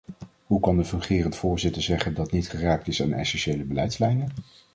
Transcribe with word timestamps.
Hoe 0.45 0.59
kan 0.59 0.77
de 0.77 0.85
fungerend 0.85 1.35
voorzitter 1.35 1.81
zeggen 1.81 2.13
dat 2.13 2.31
niet 2.31 2.49
geraakt 2.49 2.87
is 2.87 3.01
aan 3.01 3.13
essentiële 3.13 3.63
beleidslijnen? 3.63 4.29